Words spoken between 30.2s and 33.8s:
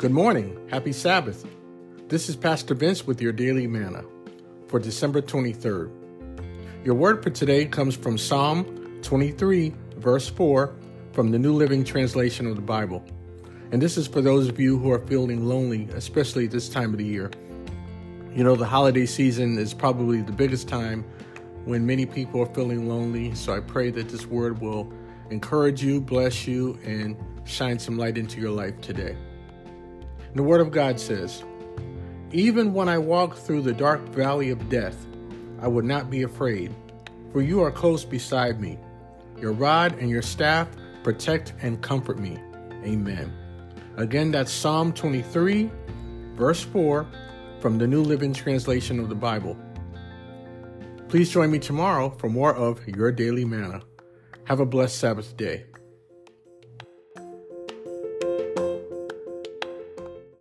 And the Word of God says, Even when I walk through the